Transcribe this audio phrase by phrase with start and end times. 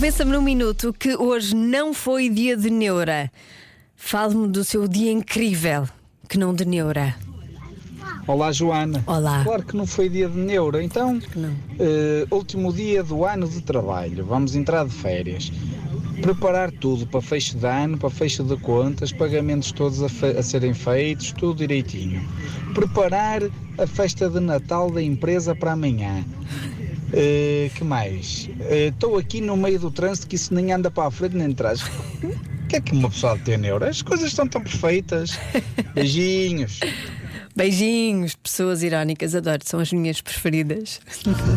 [0.00, 3.30] Convença-me num minuto que hoje não foi dia de neura.
[3.94, 5.86] Fale-me do seu dia incrível,
[6.26, 7.14] que não de neura.
[8.26, 9.04] Olá, Joana.
[9.06, 9.44] Olá.
[9.44, 11.54] Claro que não foi dia de neuro, então, não.
[11.78, 15.52] eh, último dia do ano de trabalho, vamos entrar de férias.
[16.22, 20.72] Preparar tudo para fecho de ano, para fecho de contas, pagamentos todos a, a serem
[20.72, 22.26] feitos, tudo direitinho.
[22.72, 23.42] Preparar
[23.76, 26.24] a festa de Natal da empresa para amanhã.
[27.12, 28.48] Eh, que mais?
[28.60, 31.50] Eh, Estou aqui no meio do trânsito que isso nem anda para a frente nem
[31.52, 31.80] atrás.
[31.82, 33.84] O que é que uma pessoa tem neuro?
[33.84, 35.38] As coisas estão tão perfeitas.
[35.94, 36.80] Beijinhos.
[37.56, 41.00] Beijinhos, pessoas irónicas, adoro, são as minhas preferidas.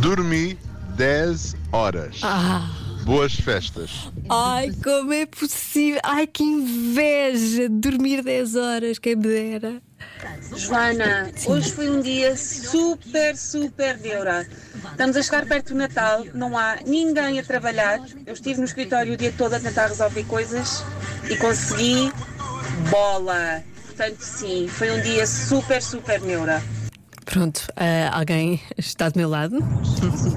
[0.01, 0.57] Dormi
[0.97, 2.19] 10 horas.
[2.23, 2.67] Ah.
[3.03, 4.09] Boas festas.
[4.29, 5.99] Ai, como é possível?
[6.03, 7.67] Ai, que inveja!
[7.69, 9.81] Dormir 10 horas, quem me dera.
[10.55, 14.47] Joana, hoje foi um dia super, super neura.
[14.91, 17.99] Estamos a chegar perto do Natal, não há ninguém a trabalhar.
[18.25, 20.83] Eu estive no escritório o dia todo a tentar resolver coisas
[21.29, 22.11] e consegui
[22.89, 23.63] bola.
[23.85, 26.61] Portanto, sim, foi um dia super, super neura.
[27.25, 29.57] Pronto, ah, alguém está do meu lado?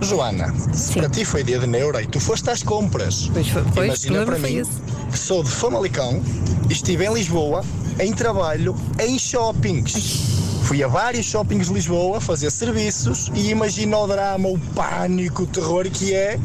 [0.01, 0.53] Joana,
[0.95, 3.29] para ti foi dia de neura e tu foste às compras.
[3.33, 4.63] Pois foi, pois, Imagina para mim,
[5.11, 6.23] que sou de Famalicão,
[6.71, 7.65] estive em Lisboa,
[7.99, 10.37] em trabalho, em shoppings.
[10.65, 15.47] Fui a vários shoppings de Lisboa fazer serviços e imagina o drama, o pânico, o
[15.47, 16.39] terror que é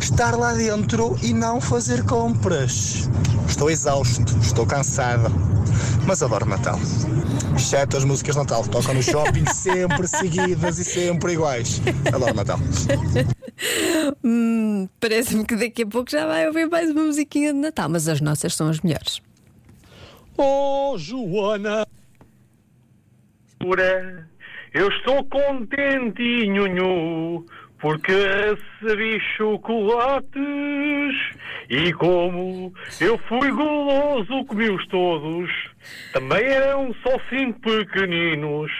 [0.00, 3.08] estar lá dentro e não fazer compras.
[3.48, 5.32] Estou exausto, estou cansado,
[6.06, 6.78] mas adoro Natal.
[7.56, 11.80] Exceto as músicas de Natal, tocam no shopping sempre seguidas e sempre iguais.
[12.12, 12.58] Adoro Natal.
[14.22, 18.08] Hum, Parece-me que daqui a pouco já vai ouvir mais uma musiquinha de Natal, mas
[18.08, 19.20] as nossas são as melhores.
[20.36, 21.86] Oh, Joana!
[23.58, 24.28] Pura,
[24.72, 27.46] eu estou contentinho, nhu,
[27.80, 30.34] porque recebi chocolates
[31.74, 35.50] e como eu fui goloso, comi-os todos.
[36.12, 38.70] Também eram só cinco pequeninos.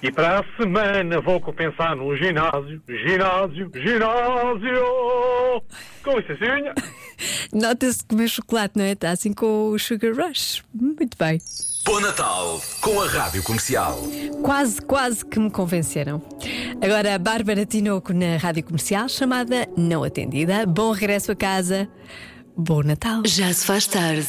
[0.00, 5.62] E para a semana vou compensar no ginásio, ginásio, ginásio.
[6.04, 6.72] Com licencinha.
[7.52, 8.92] Nota-se que comer chocolate, não é?
[8.92, 10.62] Está assim com o Sugar Rush.
[10.72, 11.40] Muito bem.
[11.86, 13.96] Bom Natal com a Rádio Comercial.
[14.42, 16.20] Quase, quase que me convenceram.
[16.82, 20.66] Agora a Bárbara Tinoco na rádio comercial, chamada Não Atendida.
[20.66, 21.88] Bom regresso a casa.
[22.56, 23.22] Bom Natal.
[23.26, 24.26] Já se faz tarde